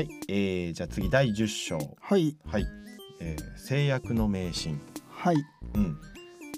[0.00, 1.76] はい、えー、じゃあ次第10章。
[2.00, 2.34] はい。
[2.46, 2.66] はい、
[3.20, 4.80] えー、制約の迷信。
[5.10, 5.36] はい。
[5.74, 5.98] うん。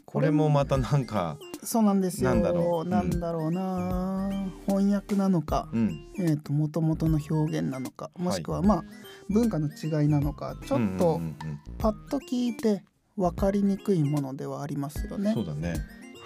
[0.07, 2.31] これもまたなんかそうなんですよ。
[2.31, 2.85] なんだろう。
[2.85, 2.91] うん。
[2.91, 4.31] なんだろうな。
[4.69, 6.07] 翻訳なのかうん。
[6.21, 8.85] えー、と元々の表現なのかもしくはまあ
[9.29, 11.61] 文化の違いなのかちょっとうんうんうんうん。
[11.79, 12.85] パッと聞いて
[13.17, 15.33] 分かりにくいものではありますよね。
[15.35, 15.45] そう。
[15.45, 15.75] だね、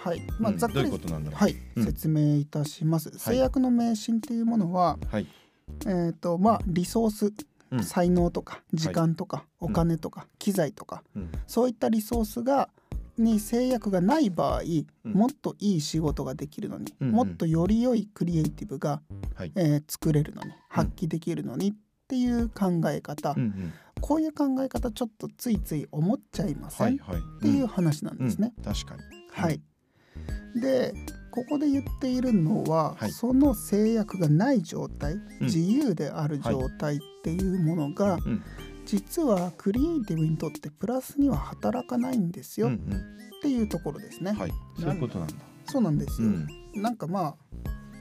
[0.03, 0.59] はい、まあ、うん。
[0.59, 1.39] ざっくりどういうことなんだろう。
[1.39, 1.83] はい、うん。
[1.83, 3.09] 説明いたします。
[3.17, 5.25] 制約の迷信っていうものは、はい
[5.85, 7.33] えっ、とまあリソース、
[7.71, 7.83] うん。
[7.83, 11.31] 才能とか時間とか、お金とか、機材とかうん。
[11.47, 12.69] そういったリソースが
[13.17, 15.13] に制約がない場合、うん。
[15.13, 17.13] もっといい仕事ができるのに、うんうん。
[17.13, 19.01] もっとより良いクリエイティブが、
[19.35, 19.51] はい。
[19.55, 21.73] えー作れるのに発揮できるのにっ
[22.07, 23.73] ていう考え方、うんうん。
[23.99, 27.17] こういう考え方ちょっとついつい思っちゃいません、はいはい。
[27.17, 28.53] っていう話なんですね。
[28.57, 28.63] うん。
[28.63, 29.01] 確かに。
[29.31, 29.61] はい、
[30.55, 30.93] で
[31.37, 33.11] ここで言っているのは、はい。
[33.11, 35.21] その制約がない状態、ん。
[35.41, 38.43] 自由である状態っていうものが、うん
[38.87, 43.41] 実はクリエイティブにとってプラスには働かないんですよ、うんっうん。
[43.41, 44.31] ていうところですね。
[44.31, 44.51] はい。
[44.79, 45.33] そういうことなんだ。
[45.65, 46.47] そうなんですよ、うん。
[46.73, 47.35] なんかま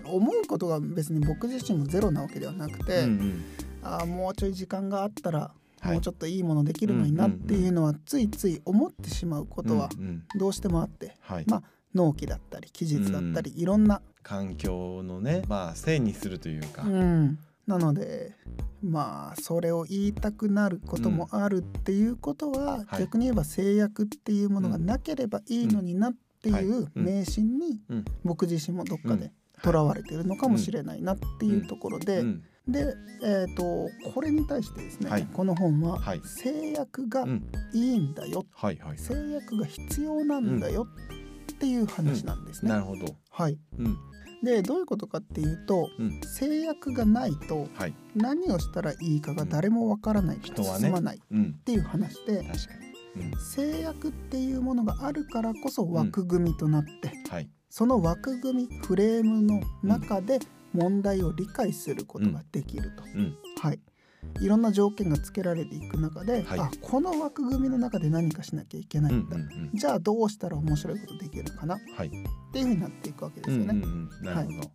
[0.04, 3.44] あ思うことが別に僕自身もゼロなわけではなくて、うんうん。
[3.82, 5.92] ああもうちょい時間があったら、はい。
[5.94, 10.22] もうちょっといいものできるのになっていうのはついつい思ってしまうことはうんうん。
[10.38, 11.44] どうしてもあって、はい。
[11.48, 11.62] まあ
[11.96, 18.34] 納期だったり期日だったり、いろんな環境のねまあせいにするというか、うん、なので
[18.82, 23.00] まあそれを言いたくなることもあるっていうことは、はい。
[23.00, 28.04] 逆に言えば制約っていうものがなければいいのになっていう迷信にうん。
[28.24, 29.20] 僕自身もどっかうん。
[29.20, 32.42] でとらわれてるのかもしれないなっていうところで、うん。
[32.68, 32.94] で、
[33.24, 35.26] えー、とこれに対してですね、はい。
[35.32, 36.20] この本ははい。
[36.24, 37.44] 制約がうん。
[37.72, 40.86] いいんだよ、はいはい制約が必要なんだよ
[41.56, 42.70] っていう話なんですね。
[42.70, 43.16] なるほど。
[43.30, 43.96] はい、うん。
[44.44, 46.20] でどういうことかっていうとうん。
[46.22, 47.94] 制約がないとはい。
[48.14, 50.84] 何をしたらいいかが誰もわからないから人はね。
[50.84, 51.54] 進まないっうん。
[51.64, 52.74] ていう話で、確か
[53.16, 53.22] に。
[53.32, 53.40] うん。
[53.40, 57.48] 制約っていうものがあるからこそ枠組みとなって、はい。
[57.70, 60.38] その枠組みフレームの中で
[60.72, 63.36] 問題を理解することができると、うん。
[63.60, 63.80] はい、
[64.40, 66.60] いろんな条件がつけられていく中で、はい。
[66.60, 71.76] あこの枠組みの中で何かしなきゃいけないうんんだ、うんうんじゃあどうしたら面白いことできるかな。
[71.76, 72.10] っはい。
[72.52, 73.66] ていうふうになっていくわけですよね。
[73.70, 74.24] うんうんうん。
[74.24, 74.70] なるほど、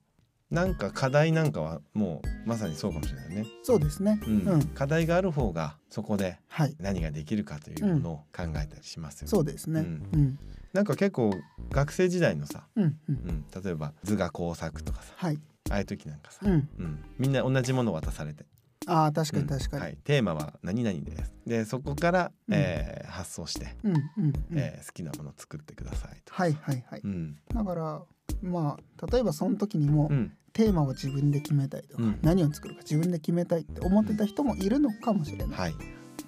[0.49, 4.41] なんか課題なんかはもうまさにそうかもしれないね、そうですね、うん。
[4.47, 4.63] うん。
[4.67, 6.75] 課題がある方がそこではい。
[6.79, 9.81] 何ができるかというものを考えたりしますよね、そうですね。
[9.81, 10.21] ううん。
[10.21, 10.39] ん
[10.73, 11.33] なんか結構
[11.69, 13.15] 学生時代のさ、うんうん。
[13.53, 15.39] うん、例えば図画工作とかさはい、
[15.69, 17.03] ああいう時なんかさ、うん、うん。
[17.17, 18.45] みんな同じものを渡されて
[18.87, 19.49] ああ確かにうん。
[19.49, 21.33] 確かに、はい、テーマは何々です。
[21.45, 22.53] でそこから、うん。
[22.55, 24.01] えー発想して、うんうん
[24.51, 24.57] うん。
[24.57, 26.33] えー好きなものを作ってくださいと。
[26.33, 27.37] はいはいはい、うん。
[27.53, 28.01] だから
[28.41, 30.31] まあ例えばその時にも、うん。
[30.53, 32.19] テーマを自分で決めたいとか、うん。
[32.21, 35.73] 何を作るか自分で決めたいって思ってた人もいるのかもしれない、はい。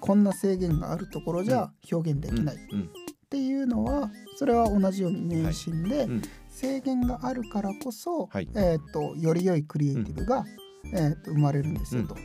[0.00, 2.56] こんな制限があるところじゃ表現できない。
[2.56, 2.90] っうん。
[3.28, 6.22] ていうのはそれは同じように迷信で、うん。
[6.48, 8.48] 制限があるからこそ、はい。
[8.54, 10.44] えー、とより良いクリエイティブが、
[10.92, 12.16] えー、と生まれるんですよと。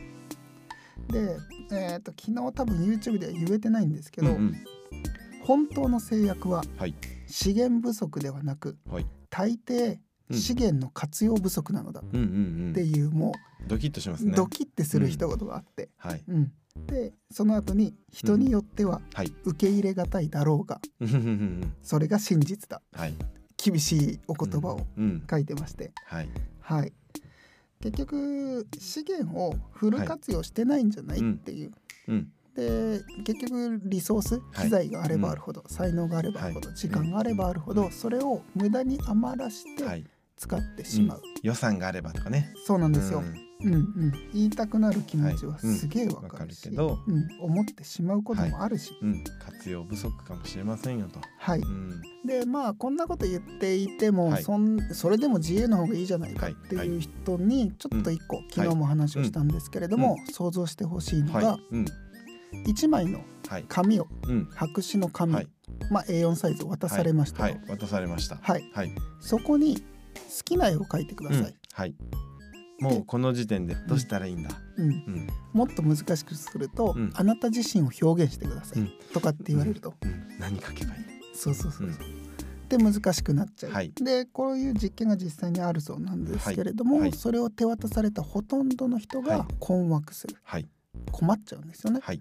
[1.10, 1.36] で、
[1.72, 4.54] えー、と昨日多分 YouTube では言えてないんですけど、うんうん。
[5.44, 6.94] 本当の制約ははい。
[7.26, 9.06] 資源不足ではなくはい。
[9.30, 9.98] 大抵
[10.30, 12.72] うん資源の活用不足なのだっうんうんうん。
[12.72, 13.32] ていう、も
[13.66, 14.34] ドキッとしますうね。
[14.36, 16.22] ドキッてする一言があって、はい。
[16.28, 16.52] うん。
[16.86, 19.32] でその後に人によってははい。
[19.44, 21.08] 受け入れがたいだろうがうん。
[21.08, 22.80] うんうんうんそれが真実だ。
[22.92, 23.14] はい。
[23.56, 25.26] 厳しいお言葉をうん。
[25.28, 26.28] 書いてまして、はい。
[26.60, 26.92] はい
[27.82, 31.72] 結局資源をフル活用してないんじゃない、はいっていう。
[32.08, 32.28] うん。
[32.54, 36.76] で結局リソースはい機材があればあるほど、才能があればあるほど、はい。
[36.76, 40.04] 時間があればあるほど、それを無駄に余らしてはい。
[40.36, 42.52] 使ってしまう、予算があればとかね。
[42.66, 44.12] そうなんですよ、うんうんうん。
[44.32, 49.24] 言いたくなる気持ちはすげえわわかるけどうん、思ってしまうこともあるし、うん。
[49.38, 51.20] 活用不足かもしれませんよと。
[51.38, 52.02] はい、うん。
[52.26, 54.42] でまあこんなこと言っていても、はい。
[54.42, 61.60] そんそれでも自由の方がいいじゃないかはいっていう人にちょっと一個、ん昨日も話をしたんですけれども、想像してほしいのが、はい。
[61.72, 61.86] うん。
[62.66, 63.64] 1枚のはい。
[63.68, 64.48] 紙をうん。
[64.54, 65.48] 白紙の紙、はい。
[65.90, 68.36] まあ、A4 サイズを渡されました渡されました。
[68.36, 68.70] はい。
[68.72, 68.92] はい。
[69.20, 69.82] そこに好
[70.44, 71.54] きな絵を描いてください、うん。
[71.72, 71.94] はい
[72.80, 74.50] もうこの時点でどうしたらいいんだ？
[74.76, 74.84] うん。
[74.86, 75.28] うん。
[75.52, 77.10] もっと難しくすると、うん。
[77.14, 78.90] あなた自身を表現してください、うん。
[79.12, 80.38] とかって言われると、うん。
[80.38, 81.04] 何書けばいい
[81.34, 82.68] そうそうそうそう、うん。
[82.68, 83.92] で難しくなっちゃう、はい。
[83.94, 87.02] でこういう実験が実際にあるそうなんですけれども、はい。
[87.02, 87.12] はい。
[87.12, 89.38] それを手渡されたほとんどの人はい。
[89.38, 90.68] が困惑する、はい。
[91.12, 92.00] 困っちゃうんですよね。
[92.02, 92.20] はい。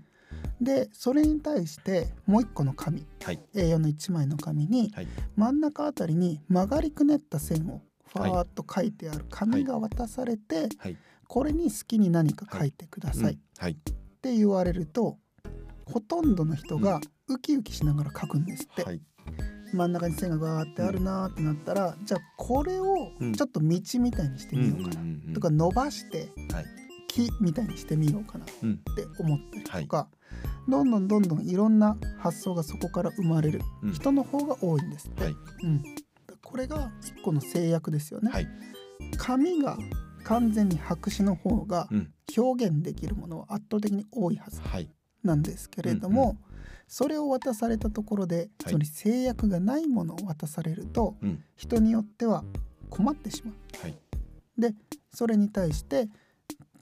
[0.61, 3.39] でそれに対してもう一個の紙はい。
[3.55, 5.07] A4 の1枚の紙にはい。
[5.35, 7.81] 真ん中あたりに曲がりくねった線を
[8.13, 10.97] ファーッと書いてある紙が渡されて、はい。
[11.27, 13.33] これに好きに何か書いてください。
[13.33, 13.63] っうん。
[13.63, 13.75] はい。
[14.21, 15.17] て言われると、
[15.85, 19.01] ほとんどの人がウキウキしながら書くんですって、はい。
[19.71, 23.33] 真ん中に線がガーってあるなーってなったら、じゃあこれをうん。
[23.33, 25.33] ちょっと道みたいにしてみようかな、うんうんうんうん。
[25.33, 26.65] とか伸ばしてはい。
[27.07, 28.77] 木みたいにしてみようかなっうん。
[28.77, 28.83] て
[29.19, 30.07] 思ったりとか、
[30.67, 33.93] どんどんどんどんいろんな発想がそこから生まれるうん。
[33.93, 35.35] 人の方が多いんですって、はい。
[35.63, 35.83] うん、
[36.49, 38.31] これが一個の制約ですよね。
[38.31, 38.47] はい。
[39.17, 39.77] 紙が
[40.23, 42.13] 完全に白紙の方がうん。
[42.37, 44.87] 表現できるものは圧倒的に多いはずはい。
[45.23, 46.49] なんですけれども、うん
[46.91, 48.71] それを渡されたところで、はい。
[48.71, 51.43] その制約がないものを渡されるとうん。
[51.55, 52.43] 人によっては
[52.89, 53.81] 困ってしまう。
[53.81, 53.95] はい。
[54.57, 54.73] で
[55.13, 56.09] それに対して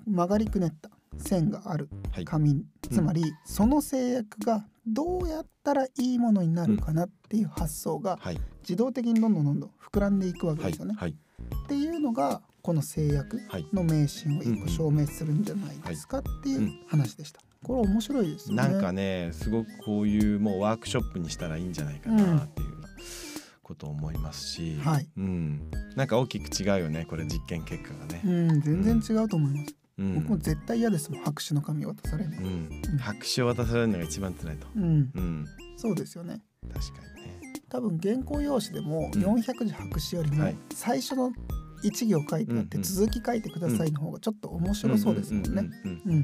[0.05, 2.25] 曲がりくねった線があるはい。
[2.25, 10.95] 紙つまりその制約がどうやったらいいものになるかなっていう発想がはい自動的にどんどんどんどん膨らんでいくわけはいですよね。
[10.97, 11.15] はい
[11.65, 17.39] っていうのがこの制約はいの迷信を一個証明するんじゃないですかっていう話でした。
[17.63, 18.63] これ面白いですよね。
[18.63, 22.67] なんかねすごくこういうもうワークショップにしたらいいんじゃないかなっていう
[23.63, 28.21] ことを思いますし、はいうん、なんか大きく違うよねこれ実験結果がね。
[28.23, 29.75] うん全然違うと思います。
[29.97, 30.15] うん。
[30.15, 32.37] 僕も絶対嫌ですもん白紙の紙渡されるの。
[32.37, 34.67] うん、白紙を渡されるのが一番辛いと。
[34.75, 35.45] うん、うん、
[35.77, 36.41] そうですよね。
[36.73, 37.39] 確かにね。
[37.69, 39.21] 多分原稿用紙でもうん。
[39.21, 40.55] 400字白紙よりもはい。
[40.73, 41.31] 最初の
[41.83, 45.49] 1行書いてあってうんうん続き書いてくださいの方がちょっと面白そうですもんね。
[45.49, 46.23] うんうんうんうんうん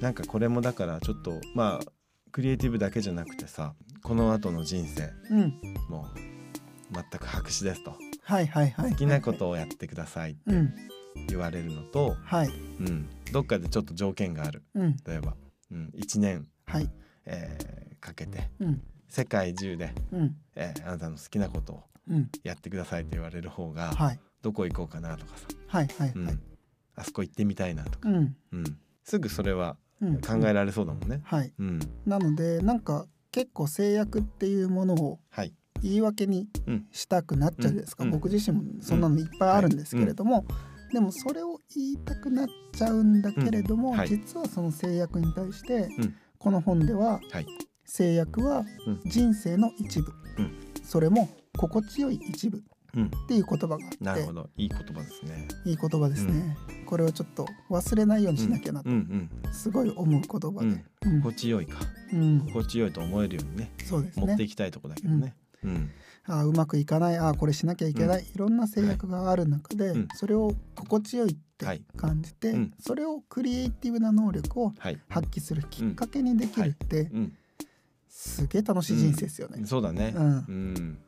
[0.00, 1.92] なんかこれもだからちょっとまあ
[2.30, 3.74] クリエイティブだけじゃなくてさ
[4.04, 5.60] この後の人生うん。
[5.88, 7.96] もう全く白紙ですと。
[8.22, 8.90] はいはいはい。
[8.92, 10.40] 好きなことをやってくださいって。
[10.46, 10.74] うん
[11.28, 12.48] 言われるのと、はい。
[12.48, 14.62] うん、どっかでちょっと条件がある。
[14.74, 14.96] うん。
[15.06, 15.34] 例えば、
[15.70, 16.90] うん、1年、はい。
[17.26, 18.48] えーかけて。
[18.60, 18.82] うん。
[19.08, 20.36] 世界中で、うん。
[20.54, 22.30] えーあなたの好きなことをうん。
[22.44, 24.20] やってくださいって言われる方が、はい。
[24.42, 26.26] どこ行こうかなとかさ、はいはいうん。
[26.26, 26.38] はい。
[26.94, 28.36] あそこ行ってみたいなとか、うん。
[28.52, 28.64] うん、
[29.04, 30.20] すぐそれはうん。
[30.20, 31.20] 考えられそうだもんね。
[31.24, 31.52] はい。
[31.58, 35.52] うん、なのでなんか結構制約っていうものをはい、
[35.82, 36.86] 言い訳にうん。
[36.92, 38.10] したくなっちゃうですか、うん。
[38.12, 40.46] 僕自身もそんなのいっぱいあるんですけれども、
[40.92, 43.96] でもそれを言いたくなっちゃうんだけれども、うん。
[43.98, 44.08] はい。
[44.08, 46.14] 実はその制約に対して、うん。
[46.38, 47.46] この本でははい、
[47.84, 49.00] 制約はうん。
[49.06, 50.52] 人生の一部、うん。
[50.82, 52.60] それも心地よい一部っ
[52.94, 55.46] うん、ていう言葉があってなるほど、いい言葉ですね。
[55.66, 56.56] いい言葉ですね、
[56.86, 58.88] これをちょっと忘れないようにしなきゃなと
[59.52, 61.22] すごい思う言葉うん、で、うん。
[61.22, 61.78] 心地よいか、
[62.12, 62.40] うん。
[62.46, 65.34] 心地よいと思えるようにね、そうです持ってねいきたいとこだけどね。
[65.64, 65.90] うん、
[66.28, 67.16] あーうまくいかない。
[67.16, 70.08] あーこれしなきゃいけない、いろんな制約がある中で、うん。
[70.14, 71.82] それを心地よいってはい。
[71.96, 72.74] 感じて、うん。
[72.78, 77.32] それをクリエイティブな能力をはい、発揮するきっかけにできるって、うん、
[78.08, 79.64] すげえ楽しい人生ですよね。
[79.64, 80.12] そうだね。
[80.14, 80.22] うん。
[80.22, 80.98] うん、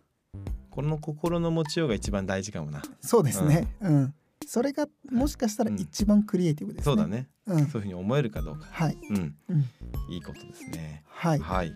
[0.71, 2.83] この心の持ちようが一番大事かもな。
[3.01, 4.15] そうですね、うん。
[4.47, 6.85] それがもしかしたら一番クリエイティブですね。
[6.85, 7.29] そうだね。
[7.47, 7.59] うん。
[7.59, 8.67] そういうふうに思えるかどうか。
[8.71, 9.65] はい、うん、うん、
[10.09, 11.05] いいことですね。
[11.07, 11.73] はい、はい。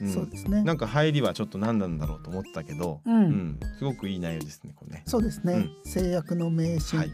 [0.00, 0.12] うん。
[0.12, 0.62] そうですね。
[0.62, 3.14] なんか入りはちょっと何なんだろうと思ったけど、うん。
[3.14, 4.72] うん、すごくいい内容ですね。
[4.76, 5.02] これね。
[5.06, 7.10] そうですね、制約の迷信、はい、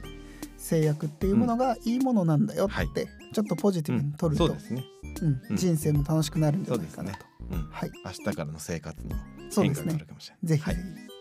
[0.56, 2.88] 制約っていうものがいいものなんだよって、はい。
[3.32, 4.84] ちょっとポジティブに取ると、そうですね。
[5.20, 5.40] うん。
[5.50, 5.56] うん。
[5.56, 7.18] 人生も楽しくなるんじゃないかなと。
[7.50, 9.20] うん、はい、明日からの生活にも
[9.54, 10.06] 変化がある。
[10.06, 10.46] かもしれない。
[10.48, 10.62] ぜひ。
[10.62, 10.74] はい。
[10.76, 11.11] ぜひ